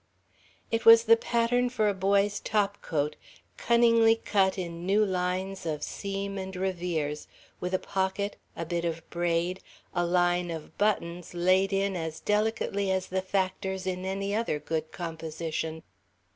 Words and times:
It 0.71 0.83
was 0.83 1.03
the 1.03 1.15
pattern 1.15 1.69
for 1.69 1.87
a 1.87 1.93
boy's 1.93 2.39
topcoat, 2.39 3.15
cunningly 3.57 4.15
cut 4.15 4.57
in 4.57 4.83
new 4.83 5.05
lines 5.05 5.63
of 5.63 5.83
seam 5.83 6.39
and 6.39 6.55
revers, 6.55 7.27
with 7.59 7.71
a 7.75 7.77
pocket, 7.77 8.35
a 8.55 8.65
bit 8.65 8.83
of 8.83 9.07
braid, 9.11 9.61
a 9.93 10.03
line 10.03 10.49
of 10.49 10.75
buttons 10.79 11.35
laid 11.35 11.71
in 11.71 11.95
as 11.95 12.19
delicately 12.19 12.89
as 12.89 13.05
the 13.09 13.21
factors 13.21 13.85
in 13.85 14.03
any 14.03 14.33
other 14.33 14.57
good 14.57 14.91
composition. 14.91 15.83